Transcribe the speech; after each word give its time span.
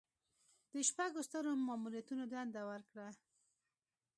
د 0.73 0.75
شپږو 0.89 1.21
سترو 1.27 1.51
ماموریتونو 1.67 2.23
دنده 2.33 2.61
ورکړه. 2.71 3.07